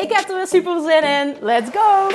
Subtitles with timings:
[0.00, 1.36] Ik heb er weer super zin in.
[1.40, 2.08] Let's go!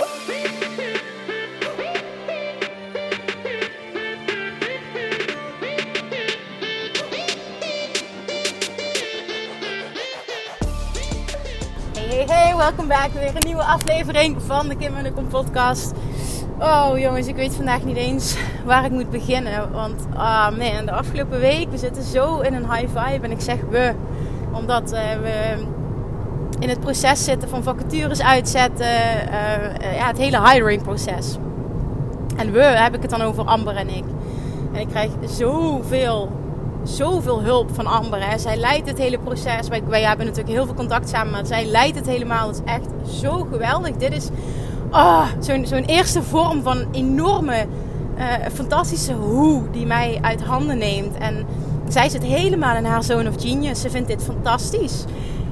[11.93, 13.11] Hey, hey, welkom back.
[13.13, 15.93] Weer een nieuwe aflevering van de Kim en de Kom podcast.
[16.59, 19.71] Oh jongens, ik weet vandaag niet eens waar ik moet beginnen.
[19.71, 23.25] Want ah man, de afgelopen week, we zitten zo in een high vibe.
[23.25, 23.93] En ik zeg we,
[24.51, 25.65] omdat uh, we
[26.59, 28.85] in het proces zitten van vacatures uitzetten.
[28.85, 31.37] Uh, ja, het hele hiring proces.
[32.35, 34.03] En we, heb ik het dan over Amber en ik.
[34.73, 36.31] En ik krijg zoveel,
[36.83, 38.29] zoveel hulp van Amber.
[38.29, 38.37] Hè.
[38.37, 39.67] Zij leidt het hele proces.
[39.67, 42.47] Wij, wij hebben natuurlijk heel veel contact samen, maar zij leidt het helemaal.
[42.47, 43.95] Het is echt zo geweldig.
[43.95, 44.29] Dit is
[44.91, 47.65] oh, zo'n eerste vorm van enorme,
[48.17, 51.17] uh, fantastische hoe die mij uit handen neemt.
[51.17, 51.45] En
[51.87, 53.81] zij zit helemaal in haar zone of genius.
[53.81, 55.03] Ze vindt dit fantastisch.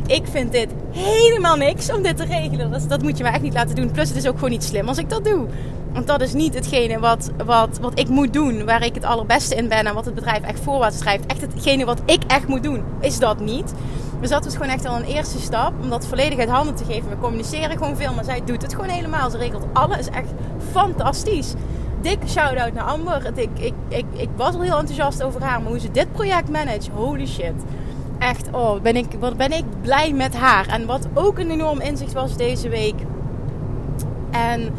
[0.07, 2.71] Ik vind dit helemaal niks om dit te regelen.
[2.71, 3.91] Dat, dat moet je me echt niet laten doen.
[3.91, 5.47] Plus het is ook gewoon niet slim als ik dat doe.
[5.93, 8.65] Want dat is niet hetgene wat, wat, wat ik moet doen.
[8.65, 9.85] Waar ik het allerbeste in ben.
[9.85, 11.25] En wat het bedrijf echt voorwaarts schrijft.
[11.25, 12.83] Echt hetgene wat ik echt moet doen.
[12.99, 13.73] Is dat niet.
[14.19, 15.73] Dus dat was gewoon echt al een eerste stap.
[15.81, 17.09] Om dat volledig uit handen te geven.
[17.09, 18.13] We communiceren gewoon veel.
[18.13, 19.29] Maar zij doet het gewoon helemaal.
[19.29, 20.09] Ze regelt alles.
[20.09, 20.29] Echt
[20.71, 21.53] fantastisch.
[22.01, 23.31] Dikke shout-out naar Amber.
[23.35, 25.61] Ik, ik, ik, ik was al heel enthousiast over haar.
[25.61, 26.91] Maar hoe ze dit project manage.
[26.91, 27.53] Holy shit
[28.23, 30.67] echt, oh, ben ik, wat ben ik blij met haar.
[30.67, 32.95] En wat ook een enorm inzicht was deze week.
[34.31, 34.69] En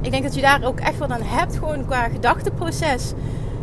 [0.00, 3.12] ik denk dat je daar ook echt wat aan hebt, gewoon qua gedachteproces.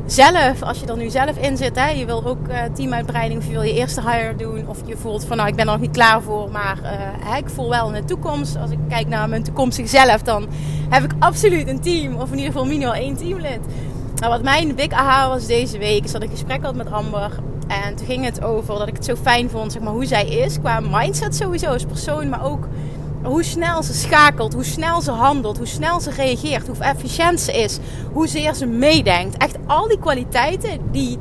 [0.05, 3.45] Zelf, als je er nu zelf in zit, hè, je wil ook uh, teamuitbreiding of
[3.45, 4.67] je wil je eerste hire doen.
[4.67, 6.77] Of je voelt van, nou, ik ben er nog niet klaar voor, maar
[7.19, 8.57] hè, ik voel wel in de toekomst.
[8.57, 10.47] Als ik kijk naar mijn toekomstige zelf, dan
[10.89, 12.15] heb ik absoluut een team.
[12.15, 13.59] Of in ieder geval minimaal één teamlid.
[14.15, 17.31] Nou, wat mijn big aha was deze week, is dat ik gesprek had met Amber.
[17.71, 20.27] En toen ging het over dat ik het zo fijn vond, zeg maar, hoe zij
[20.27, 20.59] is.
[20.59, 22.67] Qua mindset sowieso als persoon, maar ook
[23.23, 27.51] hoe snel ze schakelt, hoe snel ze handelt, hoe snel ze reageert, hoe efficiënt ze
[27.51, 27.79] is,
[28.13, 29.37] hoezeer ze meedenkt.
[29.37, 31.17] Echt al die kwaliteiten die,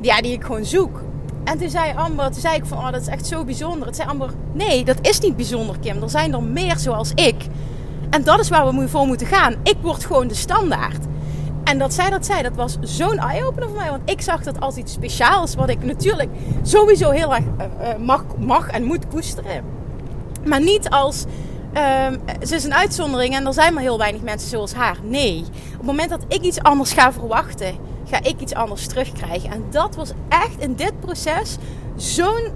[0.00, 1.02] ja, die ik gewoon zoek.
[1.44, 3.86] En toen zei Amber, toen zei ik van, oh, dat is echt zo bijzonder.
[3.86, 6.02] Het zei Amber, nee, dat is niet bijzonder, Kim.
[6.02, 7.46] Er zijn er meer zoals ik.
[8.10, 9.54] En dat is waar we voor moeten gaan.
[9.62, 11.04] Ik word gewoon de standaard.
[11.68, 13.90] En dat zij dat zei, dat was zo'n eye-opener voor mij.
[13.90, 16.30] Want ik zag dat als iets speciaals, wat ik natuurlijk
[16.62, 19.64] sowieso heel erg uh, mag, mag en moet koesteren.
[20.46, 21.24] Maar niet als,
[21.74, 22.06] uh,
[22.46, 24.96] ze is een uitzondering en er zijn maar heel weinig mensen zoals haar.
[25.02, 27.74] Nee, op het moment dat ik iets anders ga verwachten,
[28.04, 29.50] ga ik iets anders terugkrijgen.
[29.50, 31.56] En dat was echt in dit proces
[31.96, 32.48] zo'n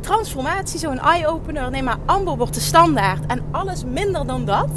[0.00, 1.70] transformatie, zo'n eye-opener.
[1.70, 3.26] Nee, maar Amber wordt de standaard.
[3.26, 4.70] En alles minder dan dat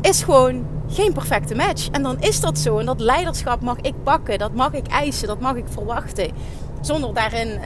[0.00, 1.88] is gewoon geen perfecte match.
[1.90, 2.78] En dan is dat zo.
[2.78, 4.38] En dat leiderschap mag ik pakken.
[4.38, 5.26] Dat mag ik eisen.
[5.26, 6.30] Dat mag ik verwachten.
[6.80, 7.60] Zonder daarin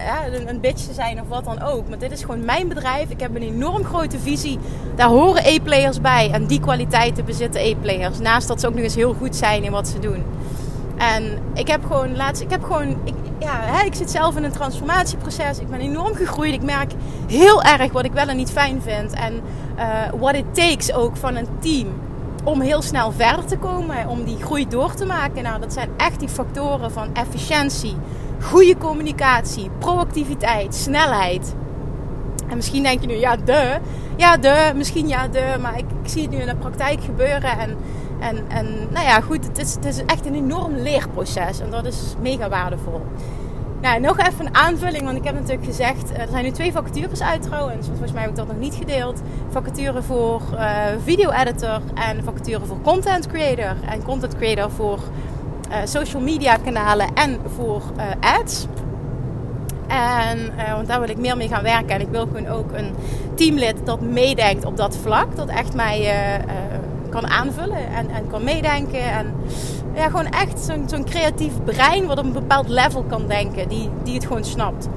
[0.47, 1.89] een bitch te zijn of wat dan ook.
[1.89, 3.11] Maar dit is gewoon mijn bedrijf.
[3.11, 4.59] Ik heb een enorm grote visie.
[4.97, 6.31] Daar horen E-players bij.
[6.33, 8.19] En die kwaliteiten bezitten E-players.
[8.19, 10.25] Naast dat ze ook nog eens heel goed zijn in wat ze doen.
[10.97, 14.45] En ik heb gewoon laatst, ik heb gewoon, ik, ja, hè, ik zit zelf in
[14.45, 15.59] een transformatieproces.
[15.59, 16.53] Ik ben enorm gegroeid.
[16.53, 16.93] Ik merk
[17.27, 19.13] heel erg wat ik wel en niet fijn vind.
[19.13, 19.41] En
[19.79, 19.85] uh,
[20.19, 21.89] what it takes ook van een team
[22.47, 25.43] om heel snel verder te komen, om die groei door te maken.
[25.43, 27.97] Nou, dat zijn echt die factoren van efficiëntie,
[28.41, 31.55] goede communicatie, proactiviteit, snelheid.
[32.49, 33.79] En misschien denk je nu, ja, de.
[34.17, 34.73] Ja, de.
[34.75, 35.57] Misschien ja, de.
[35.61, 37.59] Maar ik, zie het nu in de praktijk gebeuren.
[37.59, 37.77] En,
[38.21, 41.61] en, en nou ja, goed, het is, het is echt een enorm leerproces.
[41.61, 43.03] En dat is mega waardevol.
[43.87, 46.73] Nou, nog even een aanvulling, want ik heb natuurlijk gezegd, eh, er zijn nu twee
[46.73, 47.87] vacatures uit trouwens.
[47.87, 49.23] Volgens mij heb ik dat nog niet gedeeld.
[49.51, 53.77] Vacature voor uh, video editor en vacature voor content creator.
[53.89, 54.99] En content creator voor
[55.69, 57.83] uh, social media kanalen en voor
[58.21, 58.67] ads.
[59.87, 61.89] En want daar wil ik meer mee gaan werken.
[61.89, 62.95] En ik wil gewoon ook een
[63.35, 65.37] teamlid dat meedenkt op dat vlak.
[65.37, 66.15] Dat echt mij
[67.11, 69.01] kan aanvullen en, en kan meedenken.
[69.01, 69.35] En
[69.97, 73.69] ja, gewoon echt zo'n creatief brein wat op een bepaald level kan denken.
[73.69, 74.89] Die, die het gewoon snapt.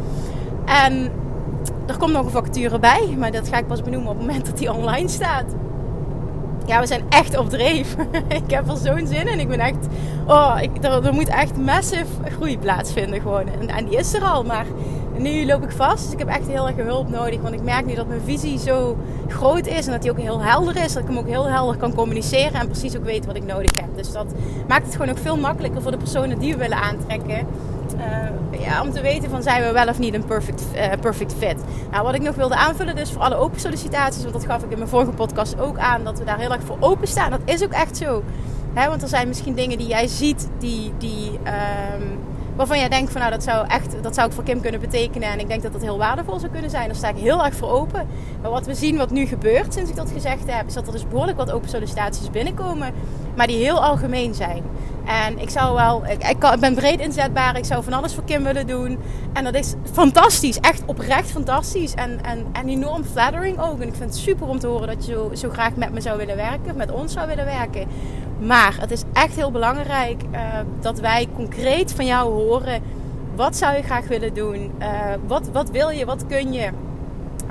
[0.65, 1.11] En
[1.87, 3.15] er komt nog een vacature bij.
[3.17, 5.55] Maar dat ga ik pas benoemen op het moment dat die online staat.
[6.65, 7.95] Ja, we zijn echt op dreef.
[8.43, 9.39] ik heb er zo'n zin in.
[9.39, 9.87] Ik ben echt...
[10.27, 13.47] Oh, ik, er, er moet echt massive groei plaatsvinden gewoon.
[13.59, 14.43] En, en die is er al.
[14.43, 14.65] Maar
[15.19, 16.03] nu loop ik vast.
[16.03, 17.41] Dus ik heb echt heel erg hulp nodig.
[17.41, 19.85] Want ik merk nu dat mijn visie zo groot is.
[19.85, 20.93] En dat die ook heel helder is.
[20.93, 22.53] Dat ik hem ook heel helder kan communiceren.
[22.53, 23.87] En precies ook weet wat ik nodig heb.
[23.95, 24.25] Dus dat
[24.67, 27.47] maakt het gewoon ook veel makkelijker voor de personen die we willen aantrekken.
[27.97, 31.33] Uh, ja, om te weten van zijn we wel of niet een perfect, uh, perfect
[31.37, 31.55] fit.
[31.91, 34.21] Nou, wat ik nog wilde aanvullen dus voor alle open sollicitaties.
[34.21, 36.03] Want dat gaf ik in mijn vorige podcast ook aan.
[36.03, 37.29] Dat we daar heel erg voor openstaan.
[37.29, 38.23] Dat is ook echt zo.
[38.73, 40.93] Want er zijn misschien dingen die jij ziet die...
[40.97, 42.19] die um,
[42.59, 45.29] waarvan jij denkt van nou dat zou echt dat zou ik voor Kim kunnen betekenen
[45.29, 46.87] en ik denk dat dat heel waardevol zou kunnen zijn.
[46.87, 48.07] Daar sta ik heel erg voor open.
[48.41, 50.91] Maar wat we zien wat nu gebeurt sinds ik dat gezegd heb, is dat er
[50.91, 52.93] dus behoorlijk wat open sollicitaties binnenkomen,
[53.35, 54.63] maar die heel algemeen zijn.
[55.05, 58.43] En ik zou wel, ik, ik, ben breed inzetbaar, ik zou van alles voor Kim
[58.43, 58.99] willen doen.
[59.33, 61.93] En dat is fantastisch, echt oprecht fantastisch.
[61.93, 63.79] En, en, en enorm flattering ook.
[63.79, 66.01] En ik vind het super om te horen dat je zo, zo graag met me
[66.01, 67.87] zou willen werken, met ons zou willen werken.
[68.39, 70.39] Maar het is echt heel belangrijk uh,
[70.81, 72.81] dat wij concreet van jou horen.
[73.35, 74.71] Wat zou je graag willen doen?
[74.79, 74.87] Uh,
[75.27, 76.05] wat, wat wil je?
[76.05, 76.69] Wat kun je?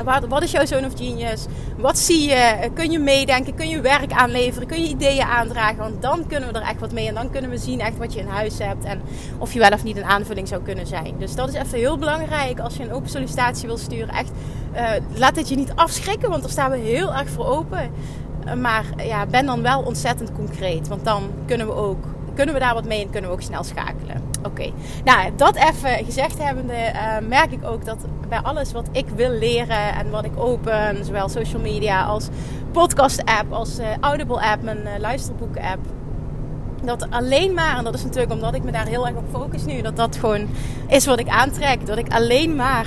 [0.04, 1.46] Wat, wat is jouw zoon of genius?
[1.76, 2.70] Wat zie je?
[2.74, 3.54] Kun je meedenken?
[3.54, 4.68] Kun je werk aanleveren?
[4.68, 5.76] Kun je ideeën aandragen?
[5.76, 7.08] Want dan kunnen we er echt wat mee.
[7.08, 8.84] En dan kunnen we zien echt wat je in huis hebt.
[8.84, 9.00] En
[9.38, 11.14] of je wel of niet een aanvulling zou kunnen zijn.
[11.18, 14.14] Dus dat is even heel belangrijk als je een open sollicitatie wil sturen.
[14.14, 14.30] Echt,
[14.74, 16.30] uh, laat het je niet afschrikken.
[16.30, 17.90] Want daar staan we heel erg voor open.
[18.56, 20.88] Maar ja, ben dan wel ontzettend concreet.
[20.88, 22.04] Want dan kunnen we ook
[22.34, 24.22] kunnen we daar wat mee en kunnen we ook snel schakelen.
[24.42, 24.70] Oké,
[25.04, 27.98] nou dat even gezegd hebbende, uh, merk ik ook dat
[28.28, 32.28] bij alles wat ik wil leren en wat ik open, zowel social media als
[32.72, 35.86] podcast app, als uh, Audible app, mijn uh, luisterboeken app,
[36.84, 39.64] dat alleen maar, en dat is natuurlijk omdat ik me daar heel erg op focus
[39.64, 40.48] nu, dat dat gewoon
[40.86, 41.86] is wat ik aantrek.
[41.86, 42.86] Dat ik alleen maar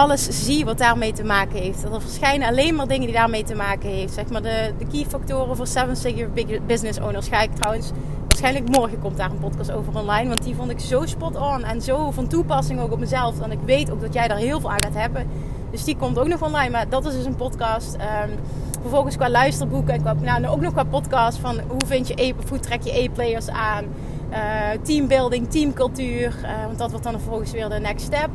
[0.00, 1.82] alles zie wat daarmee te maken heeft.
[1.82, 4.14] Er verschijnen alleen maar dingen die daarmee te maken heeft.
[4.14, 7.90] Zeg maar de, de key factoren voor seven figure business owners ga ik trouwens
[8.28, 10.28] waarschijnlijk morgen komt daar een podcast over online.
[10.28, 13.40] Want die vond ik zo spot on en zo van toepassing ook op mezelf.
[13.40, 15.26] En ik weet ook dat jij daar heel veel aan gaat hebben.
[15.70, 16.70] Dus die komt ook nog online.
[16.70, 17.94] Maar dat is dus een podcast.
[17.94, 18.38] Um,
[18.80, 22.58] vervolgens qua luisterboeken en qua, nou, ook nog qua podcast van hoe vind je hoe
[22.58, 23.84] trek je e-players aan.
[24.30, 24.36] Uh,
[24.82, 26.34] teambuilding, teamcultuur.
[26.42, 28.28] Uh, want dat wordt dan vervolgens weer de next step.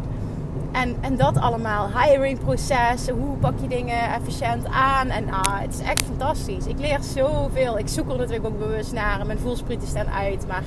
[0.75, 1.89] En, en dat allemaal.
[1.99, 3.09] Hiring proces.
[3.09, 5.09] Hoe pak je dingen efficiënt aan.
[5.09, 6.65] En ah, het is echt fantastisch.
[6.65, 7.77] Ik leer zoveel.
[7.77, 9.25] Ik zoek er natuurlijk ook bewust naar.
[9.25, 10.47] Mijn voelsprieten staan uit.
[10.47, 10.63] Maar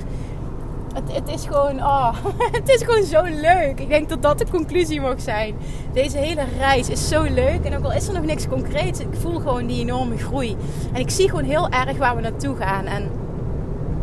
[0.93, 2.15] het, het, is gewoon, oh,
[2.59, 3.79] het is gewoon zo leuk.
[3.79, 5.55] Ik denk dat dat de conclusie mag zijn.
[5.93, 7.63] Deze hele reis is zo leuk.
[7.63, 10.57] En ook al is er nog niks concreets, ik voel gewoon die enorme groei.
[10.93, 12.85] En ik zie gewoon heel erg waar we naartoe gaan.
[12.85, 13.09] En,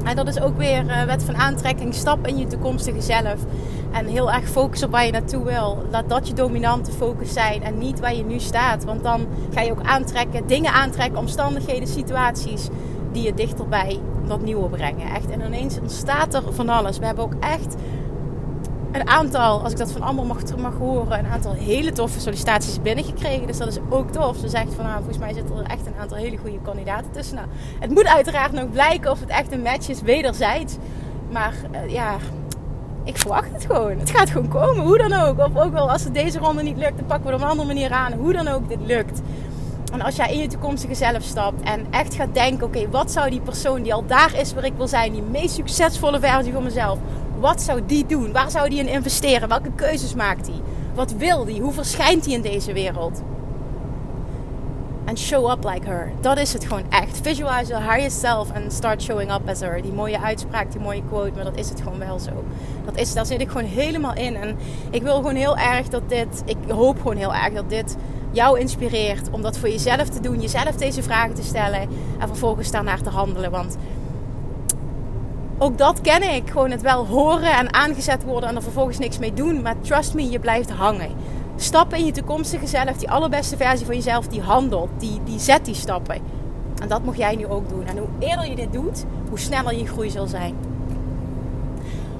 [0.06, 1.94] en dat is ook weer uh, wet van aantrekking.
[1.94, 3.44] Stap in je toekomstige zelf.
[3.92, 5.82] En heel erg focus op waar je naartoe wil.
[5.90, 8.84] Laat dat je dominante focus zijn en niet waar je nu staat.
[8.84, 12.68] Want dan ga je ook aantrekken, dingen aantrekken, omstandigheden, situaties
[13.12, 15.08] die je dichterbij dat nieuwe brengen.
[15.14, 15.30] Echt.
[15.30, 16.98] En ineens ontstaat er van alles.
[16.98, 17.74] We hebben ook echt
[19.00, 22.82] een aantal, als ik dat van allemaal mag, mag horen, een aantal hele toffe sollicitaties
[22.82, 23.46] binnengekregen.
[23.46, 24.36] Dus dat is ook tof.
[24.36, 27.36] Ze zegt van nou, volgens mij zitten er echt een aantal hele goede kandidaten tussen.
[27.36, 27.48] Nou,
[27.80, 30.76] het moet uiteraard nog blijken of het echt een match is wederzijds.
[31.30, 32.16] Maar uh, ja,
[33.04, 33.98] ik verwacht het gewoon.
[33.98, 35.38] Het gaat gewoon komen, hoe dan ook.
[35.38, 37.50] Of ook wel als het deze ronde niet lukt, dan pakken we het op een
[37.50, 38.12] andere manier aan.
[38.12, 39.20] Hoe dan ook dit lukt.
[39.92, 43.30] En als jij in je toekomstige zelf stapt en echt gaat denken: oké, wat zou
[43.30, 46.62] die persoon die al daar is waar ik wil zijn, die meest succesvolle versie van
[46.62, 46.98] mezelf,
[47.40, 48.32] wat zou die doen?
[48.32, 49.48] Waar zou die in investeren?
[49.48, 50.60] Welke keuzes maakt hij?
[50.94, 51.60] Wat wil die?
[51.60, 53.22] Hoe verschijnt hij in deze wereld?
[55.04, 56.12] En show up like her.
[56.20, 57.20] Dat is het gewoon echt.
[57.22, 59.82] Visualize your highest self and start showing up as her.
[59.82, 62.44] Die mooie uitspraak, die mooie quote, maar dat is het gewoon wel zo.
[62.84, 64.36] Dat is, daar zit ik gewoon helemaal in.
[64.36, 64.56] En
[64.90, 67.96] ik wil gewoon heel erg dat dit, ik hoop gewoon heel erg dat dit
[68.30, 71.88] jou inspireert om dat voor jezelf te doen, jezelf deze vragen te stellen
[72.18, 73.50] en vervolgens daarnaar te handelen.
[73.50, 73.76] Want
[75.58, 76.50] ook dat ken ik.
[76.50, 79.62] Gewoon het wel horen en aangezet worden en er vervolgens niks mee doen.
[79.62, 81.10] Maar trust me, je blijft hangen
[81.56, 85.64] stappen in je toekomstige zelf, die allerbeste versie van jezelf, die handelt, die, die zet
[85.64, 86.20] die stappen.
[86.82, 87.86] En dat mag jij nu ook doen.
[87.86, 90.54] En hoe eerder je dit doet, hoe sneller je groei zal zijn.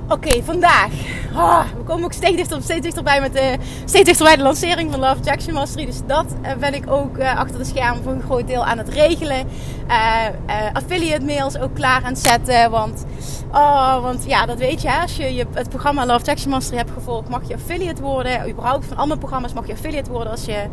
[0.08, 0.90] Oké, vandaag.
[1.34, 5.00] Oh, we komen ook steeds, dichter, steeds dichterbij met de, steeds dichterbij de lancering van
[5.00, 5.86] Love Jackson Mastery.
[5.86, 8.78] Dus dat uh, ben ik ook uh, achter de schermen voor een groot deel aan
[8.78, 9.46] het regelen.
[9.88, 10.26] Uh,
[10.72, 12.70] affiliate mails ook klaar aan het zetten.
[12.70, 13.04] Want,
[13.52, 15.00] oh, want ja, dat weet je.
[15.00, 18.50] Als je, het programma Love Jackson Mastery hebt gevolgd, mag je affiliate worden.
[18.50, 20.64] Überhaupt van andere programma's mag je affiliate worden als je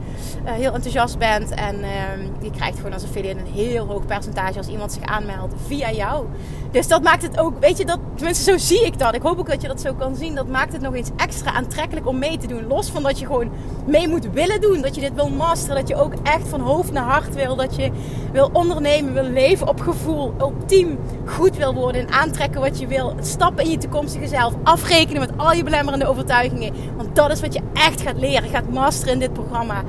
[0.44, 1.52] heel enthousiast bent.
[1.52, 5.54] En ehm, je krijgt gewoon als affiliate een heel hoog percentage als iemand zich aanmeldt
[5.68, 6.26] via jou.
[6.74, 9.16] Dus dat maakt het ook, weet je, dat, tenminste zo zie ik dat.
[9.16, 10.36] Ik hoop ook dat je dat zo kan zien.
[10.36, 12.68] Dat maakt het nog eens extra aantrekkelijk om mee te doen.
[12.68, 13.52] Los van dat je gewoon
[13.86, 14.82] mee moet willen doen.
[14.82, 15.76] Dat je dit wil masteren.
[15.76, 17.56] Dat je ook echt van hoofd naar hart wil.
[17.56, 17.92] Dat je
[18.32, 20.34] wil ondernemen, wil leven op gevoel.
[20.40, 23.16] Ultiem goed wil worden en aantrekken wat je wil.
[23.22, 24.54] Stappen in je toekomstige zelf.
[24.64, 26.74] Afrekenen met al je belemmerende overtuigingen.
[26.96, 28.50] Want dat is wat je echt gaat leren.
[28.50, 29.84] Gaat masteren in dit programma.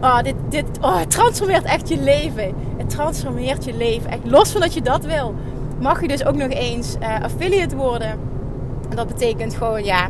[0.00, 2.54] Oh, dit, dit oh, het transformeert echt je leven.
[2.76, 4.10] Het transformeert je leven.
[4.10, 5.34] Echt los van dat je dat wil.
[5.80, 8.10] Mag je dus ook nog eens uh, affiliate worden.
[8.90, 10.08] En dat betekent gewoon, ja,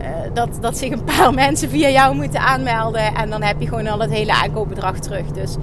[0.00, 3.14] uh, dat, dat zich een paar mensen via jou moeten aanmelden.
[3.14, 5.26] En dan heb je gewoon al het hele aankoopbedrag terug.
[5.26, 5.56] Dus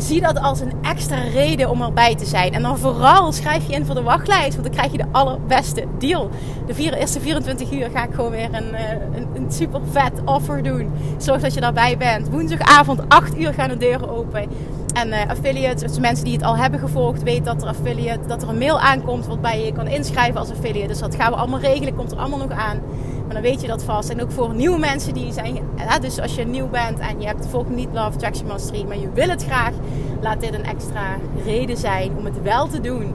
[0.00, 2.52] zie dat als een extra reden om erbij te zijn.
[2.52, 5.84] En dan vooral schrijf je in voor de wachtlijst, want dan krijg je de allerbeste
[5.98, 6.30] deal.
[6.66, 10.12] De vier, eerste 24 uur ga ik gewoon weer een, eh, een, een super vet
[10.24, 10.90] offer doen.
[11.16, 12.28] Zorg dat je daarbij bent.
[12.28, 14.48] Woensdagavond 8 uur gaan de deuren open.
[14.98, 18.42] En uh, affiliates, dus mensen die het al hebben gevolgd, weten dat er affiliate, dat
[18.42, 20.88] er een mail aankomt waarbij je kan inschrijven als affiliate.
[20.88, 22.80] Dus dat gaan we allemaal regelen, komt er allemaal nog aan.
[23.24, 24.10] Maar dan weet je dat vast.
[24.10, 25.58] En ook voor nieuwe mensen die zijn.
[26.00, 29.10] Dus als je nieuw bent en je hebt volgt niet Love Attraction Mastery, maar je
[29.12, 29.72] wil het graag,
[30.20, 33.14] laat dit een extra reden zijn om het wel te doen.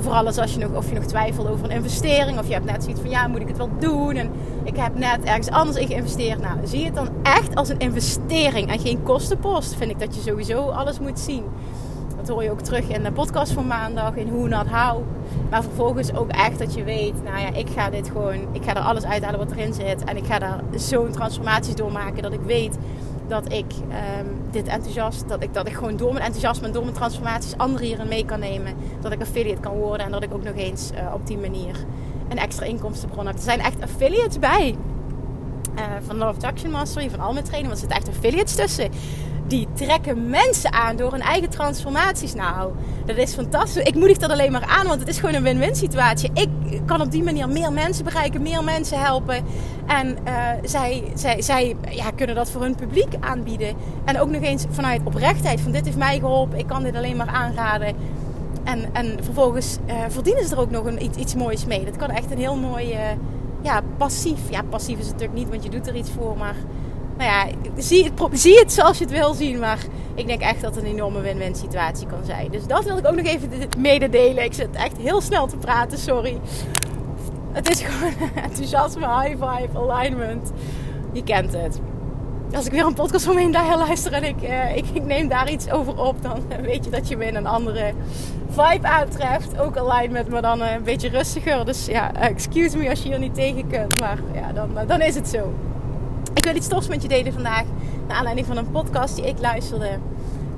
[0.00, 2.38] Vooral als je nog, of je nog twijfelt over een investering.
[2.38, 4.16] Of je hebt net zoiets van ja, moet ik het wel doen?
[4.16, 4.30] En
[4.64, 6.40] ik heb net ergens anders in geïnvesteerd.
[6.40, 9.74] Nou, zie het dan echt als een investering en geen kostenpost.
[9.74, 11.44] Vind ik dat je sowieso alles moet zien.
[12.16, 15.02] Dat hoor je ook terug in de podcast van maandag, in Hoe Not How.
[15.50, 18.74] Maar vervolgens ook echt dat je weet, nou ja, ik ga dit gewoon, ik ga
[18.74, 20.04] er alles uithalen wat erin zit.
[20.04, 22.78] En ik ga daar zo'n transformaties doormaken dat ik weet
[23.28, 23.72] dat ik
[24.20, 27.56] um, dit enthousiast, dat ik, dat ik gewoon door mijn enthousiasme en door mijn transformaties
[27.56, 28.74] anderen hierin mee kan nemen.
[29.00, 31.76] Dat ik affiliate kan worden en dat ik ook nog eens uh, op die manier
[32.28, 33.34] een extra inkomstenbron heb.
[33.34, 34.76] Er zijn echt affiliates bij.
[35.74, 38.90] Uh, van Love Action Mastery, van al mijn trainingen, want er zitten echt affiliates tussen
[39.48, 42.34] die trekken mensen aan door hun eigen transformaties.
[42.34, 42.72] Nou,
[43.06, 43.82] dat is fantastisch.
[43.82, 46.30] Ik moedig dat alleen maar aan, want het is gewoon een win-win situatie.
[46.34, 46.48] Ik
[46.86, 49.44] kan op die manier meer mensen bereiken, meer mensen helpen.
[49.86, 53.74] En uh, zij, zij, zij ja, kunnen dat voor hun publiek aanbieden.
[54.04, 55.60] En ook nog eens vanuit oprechtheid.
[55.60, 57.94] Van dit heeft mij geholpen, ik kan dit alleen maar aanraden.
[58.64, 61.84] En, en vervolgens uh, verdienen ze er ook nog een, iets, iets moois mee.
[61.84, 63.00] Dat kan echt een heel mooi, uh,
[63.62, 64.50] ja, passief.
[64.50, 66.54] Ja, passief is het natuurlijk niet, want je doet er iets voor, maar
[67.18, 67.46] nou ja,
[67.76, 69.58] zie het, zie het zoals je het wil zien.
[69.58, 69.78] Maar
[70.14, 72.50] ik denk echt dat het een enorme win-win situatie kan zijn.
[72.50, 74.44] Dus dat wil ik ook nog even mededelen.
[74.44, 76.40] Ik zit echt heel snel te praten, sorry.
[77.52, 80.52] Het is gewoon enthousiasme, high vibe, alignment.
[81.12, 81.80] Je kent het.
[82.54, 85.28] Als ik weer een podcast van me daar luister en ik, uh, ik, ik, neem
[85.28, 87.92] daar iets over op, dan weet je dat je in een andere
[88.48, 89.60] vibe aantreft.
[89.60, 91.64] Ook alignment, maar dan uh, een beetje rustiger.
[91.64, 93.98] Dus ja, excuse me als je hier niet tegen kunt.
[93.98, 95.52] Maar ja, dan, dan is het zo.
[96.38, 97.64] Ik wil iets tofs met je delen vandaag.
[98.06, 99.98] Naar aanleiding van een podcast die ik luisterde.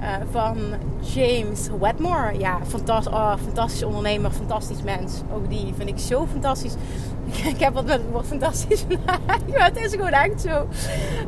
[0.01, 0.57] Uh, van
[1.01, 2.39] James Wedmore.
[2.39, 5.21] Ja, fantastisch, oh, fantastisch ondernemer, fantastisch mens.
[5.35, 6.75] Ook die vind ik zo fantastisch.
[7.55, 8.85] ik heb wat met het fantastisch
[9.49, 10.69] maar het is gewoon echt zo.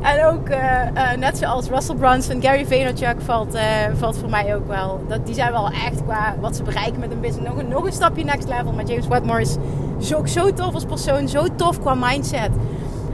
[0.00, 3.58] En ook uh, net zoals Russell Brunson, Gary Vaynerchuk valt,
[3.94, 5.04] valt voor mij ook wel.
[5.08, 7.86] Dat, die zijn wel echt qua wat ze bereiken met een business nog een, nog
[7.86, 8.72] een stapje next level.
[8.72, 9.56] Maar James Wedmore is
[10.00, 12.50] zo, zo tof als persoon, zo tof qua mindset.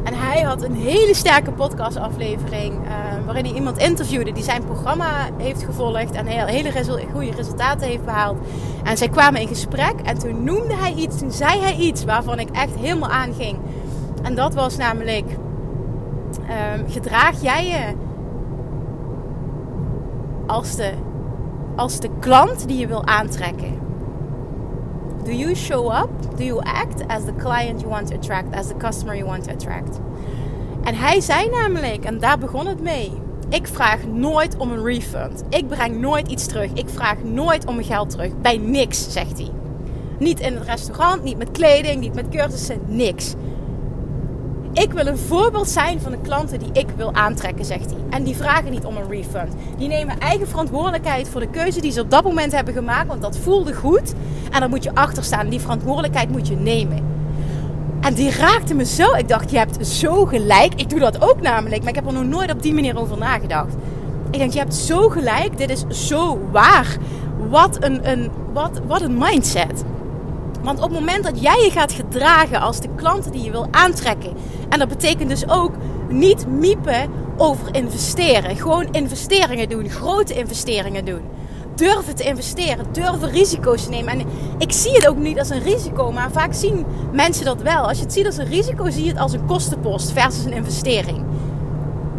[0.08, 2.90] En hij had een hele sterke podcastaflevering uh,
[3.24, 6.72] waarin hij iemand interviewde die zijn programma heeft gevolgd en hele, hele
[7.12, 8.38] goede resultaten heeft behaald.
[8.84, 12.38] En zij kwamen in gesprek en toen noemde hij iets, toen zei hij iets waarvan
[12.38, 13.58] ik echt helemaal aanging.
[14.22, 15.30] En dat was namelijk,
[16.76, 17.94] um, gedraag jij je
[20.46, 20.92] als de,
[21.76, 23.87] als de klant die je wil aantrekken?
[25.28, 26.08] Do you show up?
[26.38, 29.44] Do you act as the client you want to attract, as the customer you want
[29.44, 30.00] to attract?
[30.84, 33.12] En hij zei namelijk, en daar begon het mee.
[33.48, 35.42] Ik vraag nooit om een refund.
[35.48, 36.72] Ik breng nooit iets terug.
[36.72, 38.40] Ik vraag nooit om mijn geld terug.
[38.40, 39.50] Bij niks, zegt hij.
[40.18, 43.34] Niet in het restaurant, niet met kleding, niet met cursussen, niks.
[44.78, 47.98] Ik wil een voorbeeld zijn van de klanten die ik wil aantrekken, zegt hij.
[48.10, 49.52] En die vragen niet om een refund.
[49.78, 53.06] Die nemen eigen verantwoordelijkheid voor de keuze die ze op dat moment hebben gemaakt.
[53.06, 54.14] Want dat voelde goed.
[54.50, 55.48] En daar moet je achter staan.
[55.48, 57.04] Die verantwoordelijkheid moet je nemen.
[58.00, 59.14] En die raakte me zo.
[59.14, 60.74] Ik dacht, je hebt zo gelijk.
[60.74, 61.80] Ik doe dat ook namelijk.
[61.80, 63.74] Maar ik heb er nog nooit op die manier over nagedacht.
[64.30, 65.58] Ik denk, je hebt zo gelijk.
[65.58, 66.96] Dit is zo waar.
[67.48, 69.84] Wat een, een, wat, wat een mindset.
[70.62, 73.68] Want op het moment dat jij je gaat gedragen als de klanten die je wil
[73.70, 74.32] aantrekken.
[74.68, 75.72] En dat betekent dus ook
[76.08, 78.56] niet miepen over investeren.
[78.56, 79.88] Gewoon investeringen doen.
[79.88, 81.20] Grote investeringen doen.
[81.74, 82.86] Durven te investeren.
[82.92, 84.12] Durven risico's te nemen.
[84.12, 84.26] En
[84.58, 86.12] ik zie het ook niet als een risico.
[86.12, 87.88] Maar vaak zien mensen dat wel.
[87.88, 90.52] Als je het ziet als een risico, zie je het als een kostenpost versus een
[90.52, 91.24] investering.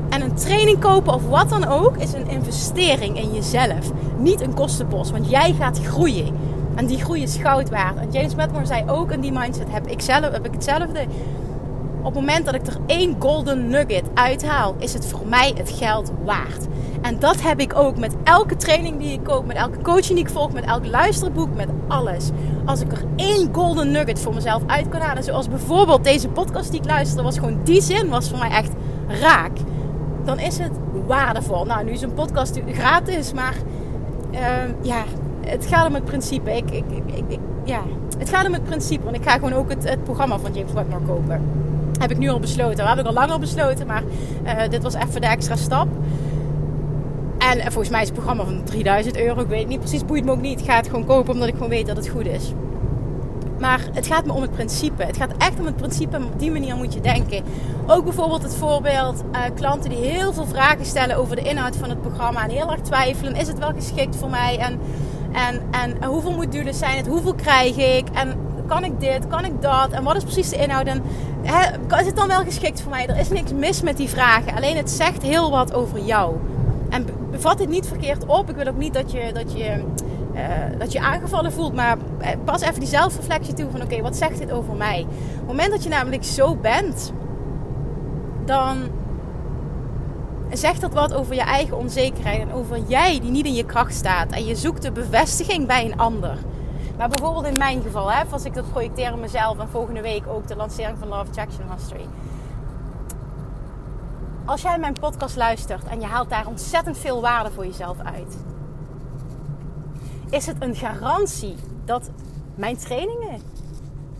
[0.10, 3.92] En een training kopen of wat dan ook is een investering in jezelf.
[4.18, 5.12] Niet een kostenpost.
[5.12, 6.38] Want jij gaat groeien.
[6.80, 7.98] En die groei is goud waard.
[7.98, 11.06] En James Medmore zei ook in die mindset heb ik, zelf, heb ik hetzelfde.
[12.00, 15.72] op het moment dat ik er één golden nugget uithaal, is het voor mij het
[15.72, 16.68] geld waard.
[17.02, 20.28] En dat heb ik ook met elke training die ik koop, met elke coaching die
[20.28, 22.30] ik volg, met elk luisterboek, met alles.
[22.66, 26.72] Als ik er één golden nugget voor mezelf uit kan halen, zoals bijvoorbeeld deze podcast
[26.72, 28.72] die ik luisterde, was gewoon die zin was voor mij echt
[29.08, 29.58] raak.
[30.24, 30.72] Dan is het
[31.08, 31.66] waardevol.
[31.66, 33.56] Nou, nu is een podcast gratis, maar
[34.32, 34.40] uh,
[34.82, 35.04] ja,
[35.46, 36.56] het gaat om het principe.
[36.56, 36.86] Ik, ik,
[37.28, 37.82] ik, ja,
[38.18, 40.74] het gaat om het principe, want ik ga gewoon ook het, het programma van James
[40.74, 41.42] Wagner kopen.
[42.00, 42.78] Heb ik nu al besloten.
[42.78, 44.04] Dat heb ik al lang al besloten, maar
[44.46, 45.88] uh, dit was even de extra stap.
[47.38, 49.42] En volgens mij is het programma van 3000 euro.
[49.42, 50.60] Ik weet niet precies, boeit me ook niet.
[50.60, 52.54] Ik ga het gewoon kopen omdat ik gewoon weet dat het goed is.
[53.60, 55.04] Maar het gaat me om het principe.
[55.04, 57.44] Het gaat echt om het principe en op die manier moet je denken.
[57.88, 61.90] Ook bijvoorbeeld het voorbeeld uh, klanten die heel veel vragen stellen over de inhoud van
[61.90, 62.44] het programma.
[62.44, 63.36] En heel erg twijfelen.
[63.36, 64.58] Is het wel geschikt voor mij?
[64.58, 64.80] En,
[65.32, 67.08] en, en hoeveel modules zijn het?
[67.08, 68.10] Hoeveel krijg ik?
[68.14, 68.34] En
[68.68, 69.28] kan ik dit?
[69.28, 69.92] Kan ik dat?
[69.92, 70.86] En wat is precies de inhoud?
[70.88, 71.04] En
[72.00, 73.08] is het dan wel geschikt voor mij?
[73.08, 74.56] Er is niks mis met die vragen.
[74.56, 76.36] Alleen het zegt heel wat over jou.
[76.90, 78.50] En bevat dit niet verkeerd op.
[78.50, 79.84] Ik wil ook niet dat je, dat je,
[80.34, 80.42] uh,
[80.78, 81.74] dat je aangevallen voelt.
[81.74, 85.02] Maar eh, pas even die zelfreflectie toe van oké, wat zegt dit over mij?
[85.02, 87.14] Op het moment dat je namelijk zo bent,
[88.46, 88.78] dan
[90.58, 92.42] zegt dat wat over je eigen onzekerheid.
[92.42, 94.32] En over jij die niet in je kracht staat.
[94.32, 96.38] En je zoekt de bevestiging bij een ander.
[96.98, 100.48] Maar bijvoorbeeld in mijn geval, hè, als ik dat projecteer mezelf en volgende week ook
[100.48, 102.06] de lancering van Love Attraction Mastery
[104.50, 108.38] als jij mijn podcast luistert en je haalt daar ontzettend veel waarde voor jezelf uit,
[110.30, 112.10] is het een garantie dat
[112.56, 113.42] mijn trainingen,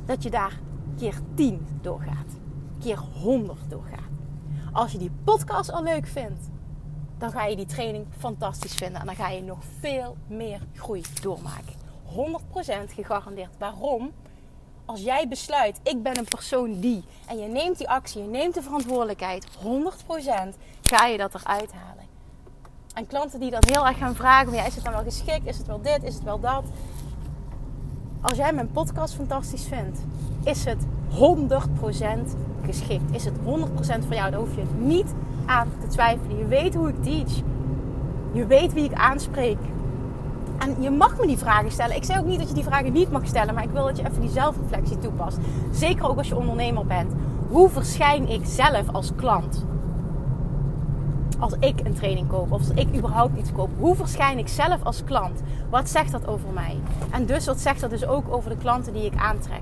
[0.06, 0.60] dat je daar
[0.98, 2.28] keer 10 doorgaat,
[2.80, 4.09] keer 100 doorgaat.
[4.72, 6.50] Als je die podcast al leuk vindt,
[7.18, 11.04] dan ga je die training fantastisch vinden en dan ga je nog veel meer groei
[11.22, 11.78] doormaken.
[12.90, 13.58] 100% gegarandeerd.
[13.58, 14.12] Waarom?
[14.90, 18.54] als jij besluit, ik ben een persoon die, en je neemt die actie, je neemt
[18.54, 19.58] de verantwoordelijkheid, 100%
[20.82, 22.04] ga je dat eruit halen.
[22.94, 25.48] En klanten die dan heel erg gaan vragen, is het dan wel geschikt?
[25.48, 26.04] Is het wel dit?
[26.04, 26.64] Is het wel dat?
[28.22, 30.00] Als jij mijn podcast fantastisch vindt,
[30.44, 32.36] is het 100%
[32.70, 33.16] geschikt.
[33.16, 33.42] Is het 100%
[34.06, 34.32] voor jou?
[34.32, 35.14] Daar hoef je niet
[35.46, 36.38] aan te twijfelen.
[36.38, 37.32] Je weet hoe ik teach.
[38.32, 39.58] Je weet wie ik aanspreek.
[40.58, 41.96] En je mag me die vragen stellen.
[41.96, 43.98] Ik zeg ook niet dat je die vragen niet mag stellen, maar ik wil dat
[43.98, 45.38] je even die zelfreflectie toepast.
[45.72, 47.14] Zeker ook als je ondernemer bent.
[47.50, 49.66] Hoe verschijn ik zelf als klant?
[51.40, 54.84] Als ik een training koop of als ik überhaupt iets koop, hoe verschijn ik zelf
[54.84, 55.42] als klant?
[55.70, 56.78] Wat zegt dat over mij?
[57.12, 59.62] En dus wat zegt dat dus ook over de klanten die ik aantrek?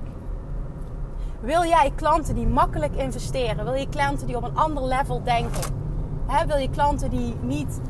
[1.40, 3.64] Wil jij klanten die makkelijk investeren?
[3.64, 5.76] Wil je klanten die op een ander level denken?
[6.46, 7.80] wil je klanten die niet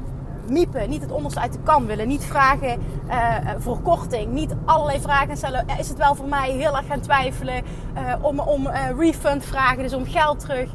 [0.49, 5.01] miepen, niet het onderste uit de kan willen, niet vragen uh, voor korting, niet allerlei
[5.01, 5.65] vragen stellen.
[5.79, 7.65] Is het wel voor mij heel erg gaan twijfelen
[7.97, 10.71] uh, om, om refund vragen, dus om geld terug.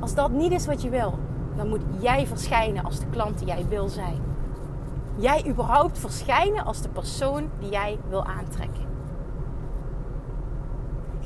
[0.00, 1.18] Als dat niet is wat je wil,
[1.56, 4.20] dan moet jij verschijnen als de klant die jij wil zijn.
[5.16, 8.95] Jij überhaupt verschijnen als de persoon die jij wil aantrekken.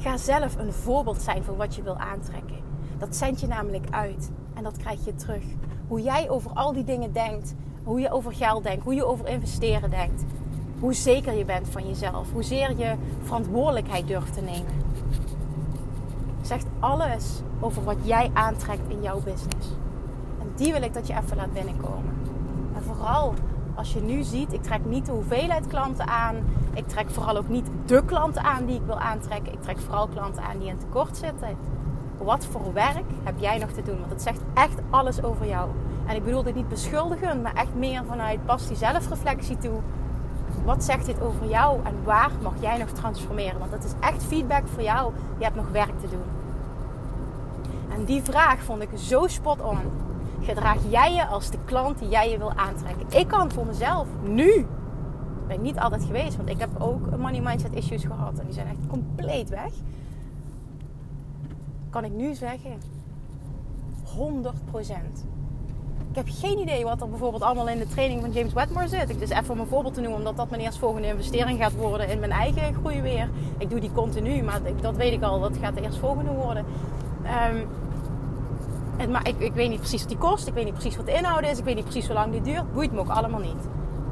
[0.01, 2.57] Ga zelf een voorbeeld zijn van wat je wil aantrekken.
[2.99, 5.43] Dat zend je namelijk uit en dat krijg je terug
[5.89, 7.55] hoe jij over al die dingen denkt.
[7.85, 10.25] Hoe je over geld denkt, hoe je over investeren denkt.
[10.81, 12.33] Hoe zeker je bent van jezelf.
[12.33, 14.73] Hoezeer je verantwoordelijkheid durft te nemen.
[16.43, 19.69] Zegt alles over wat jij aantrekt in jouw business.
[20.41, 22.15] En die wil ik dat je even laat binnenkomen.
[22.75, 23.35] En vooral
[23.81, 26.37] als je nu ziet, ik trek niet de hoeveelheid klanten aan.
[26.75, 29.53] Ik trek vooral ook niet de klanten aan die ik wil aantrekken.
[29.53, 31.57] Ik trek vooral klanten aan die in tekort zitten
[32.25, 33.99] wat voor werk heb jij nog te doen?
[33.99, 35.71] Want het zegt echt alles over jou.
[36.07, 39.79] En ik bedoel dit niet beschuldigend, maar echt meer vanuit pas die zelfreflectie toe.
[40.65, 43.59] Wat zegt dit over jou en waar mag jij nog transformeren?
[43.59, 45.13] Want dat is echt feedback voor jou.
[45.39, 46.25] Je hebt nog werk te doen.
[47.95, 49.79] En die vraag vond ik zo spot on.
[50.41, 53.19] Gedraag jij je als de klant die jij je wil aantrekken?
[53.19, 54.67] Ik kan voor mezelf nu.
[55.47, 58.39] Ben ik niet altijd geweest, want ik heb ook money mindset issues gehad.
[58.39, 59.73] En die zijn echt compleet weg
[61.91, 62.81] kan ik nu zeggen
[64.19, 64.21] 100%
[66.11, 69.11] Ik heb geen idee wat er bijvoorbeeld allemaal in de training van James Wedmore zit.
[69.11, 72.09] Ik dus even om een voorbeeld te noemen, omdat dat mijn eerstvolgende investering gaat worden
[72.09, 73.31] in mijn eigen groei weer.
[73.59, 76.65] Ik doe die continu, maar dat weet ik al, dat gaat de eerstvolgende worden.
[77.53, 77.67] Um,
[79.09, 81.13] maar ik, ik weet niet precies wat die kost, ik weet niet precies wat de
[81.13, 82.73] inhoud is, ik weet niet precies hoe lang die duurt.
[82.73, 83.69] Boeit me ook allemaal niet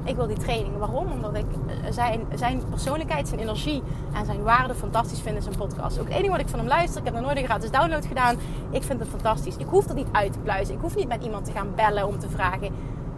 [0.08, 0.78] ik wil die training.
[0.78, 1.12] Waarom?
[1.12, 5.56] Omdat ik eh, zijn, zijn persoonlijkheid, zijn energie en zijn waarde fantastisch vind in zijn
[5.56, 5.98] podcast.
[5.98, 8.36] Ook enige wat ik van hem luister, ik heb nog nooit een gratis download gedaan.
[8.70, 9.56] Ik vind het fantastisch.
[9.56, 10.74] Ik hoef er niet uit te pluizen.
[10.74, 12.70] Ik hoef niet met iemand te gaan bellen om te vragen.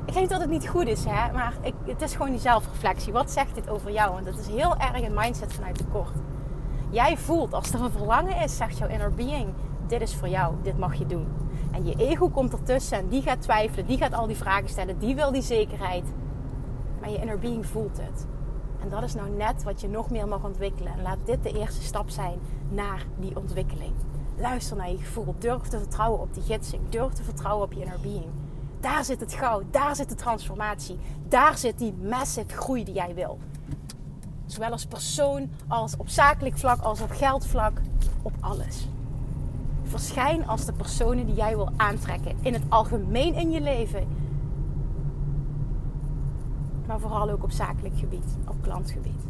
[0.04, 1.32] Ik weet dat het niet goed is, hè?
[1.32, 3.12] maar ik, het is gewoon die zelfreflectie.
[3.12, 4.12] Wat zegt dit over jou?
[4.12, 6.16] Want het is heel erg een mindset vanuit tekort.
[6.90, 9.48] Jij voelt als er een verlangen is, zegt jouw inner being,
[9.86, 11.26] dit is voor jou, dit mag je doen.
[11.70, 14.98] En je ego komt ertussen en die gaat twijfelen, die gaat al die vragen stellen,
[14.98, 16.04] die wil die zekerheid.
[17.00, 18.26] Maar je inner being voelt het.
[18.82, 20.92] En dat is nou net wat je nog meer mag ontwikkelen.
[20.92, 23.92] En laat dit de eerste stap zijn naar die ontwikkeling.
[24.36, 25.34] Luister naar je gevoel.
[25.38, 26.88] Durf te vertrouwen op die gidsing.
[26.88, 28.26] Durf te vertrouwen op je inner being.
[28.80, 29.64] Daar zit het goud.
[29.70, 30.98] Daar zit de transformatie.
[31.28, 33.38] Daar zit die massive groei die jij wil.
[34.46, 37.80] Zowel als persoon, als op zakelijk vlak, als op geldvlak.
[38.22, 38.88] Op alles.
[39.90, 42.36] Verschijn als de personen die jij wil aantrekken.
[42.40, 44.06] In het algemeen in je leven.
[46.86, 48.36] Maar vooral ook op zakelijk gebied.
[48.48, 49.22] Op klantgebied.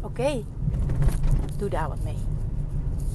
[0.00, 0.42] Oké.
[1.56, 2.18] Doe daar wat mee.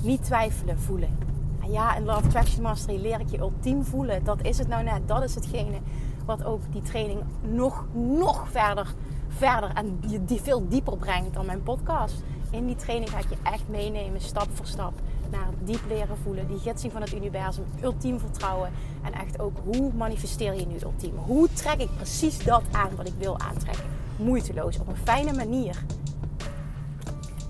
[0.04, 1.18] Niet twijfelen, voelen.
[1.62, 4.24] En ja, in Love Attraction Mastery leer ik je ultiem voelen.
[4.24, 5.08] Dat is het nou net.
[5.08, 5.78] Dat is hetgene
[6.26, 8.94] wat ook die training nog, nog verder,
[9.28, 12.24] verder en die veel dieper brengt dan mijn podcast.
[12.52, 14.94] In die training ga ik je echt meenemen, stap voor stap,
[15.32, 18.72] naar diep leren voelen, die gidsing van het universum, ultiem vertrouwen.
[19.04, 21.16] En echt ook, hoe manifesteer je nu ultiem?
[21.16, 23.86] Hoe trek ik precies dat aan wat ik wil aantrekken?
[24.16, 25.84] Moeiteloos, op een fijne manier.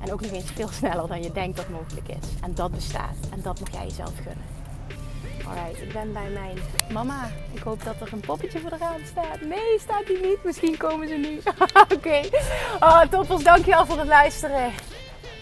[0.01, 2.41] En ook nog eens veel sneller dan je denkt dat mogelijk is.
[2.41, 3.15] En dat bestaat.
[3.31, 4.45] En dat mag jij jezelf gunnen.
[5.47, 6.57] Alright, ik ben bij mijn
[6.93, 7.29] mama.
[7.51, 9.41] Ik hoop dat er een poppetje voor de raam staat.
[9.41, 10.43] Nee, staat die niet.
[10.43, 11.41] Misschien komen ze nu.
[11.83, 11.93] Oké.
[11.93, 12.31] Okay.
[12.79, 14.71] Oh, toppers, dankjewel voor het luisteren.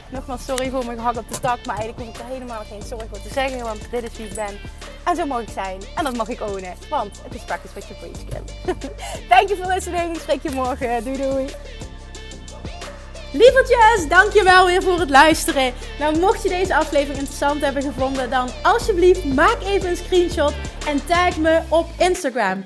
[0.09, 1.65] Nogmaals, sorry voor mijn gehak op de tak.
[1.65, 3.63] Maar eigenlijk hoef ik er helemaal geen sorry voor te zeggen.
[3.63, 4.59] Want dit is wie ik ben.
[5.03, 5.81] En zo mag ik zijn.
[5.95, 6.73] En dat mag ik ownen.
[6.89, 8.51] Want het is praktisch wat je voor je kunt.
[9.29, 10.15] Thank you for listening.
[10.15, 11.03] Ik spreek je morgen.
[11.03, 11.45] Doei doei.
[13.31, 15.73] Lievertjes, dankjewel weer voor het luisteren.
[15.99, 20.53] Nou, mocht je deze aflevering interessant hebben gevonden, dan alsjeblieft maak even een screenshot
[20.85, 22.65] en tag me op Instagram.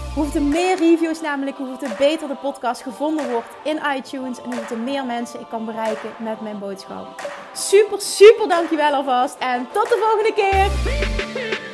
[0.13, 4.41] Hoeveel er meer reviews namelijk, hoeveel er beter de podcast gevonden wordt in iTunes.
[4.41, 7.29] En hoeveel er meer mensen ik kan bereiken met mijn boodschap.
[7.53, 9.35] Super, super dankjewel alvast.
[9.39, 11.70] En tot de volgende keer.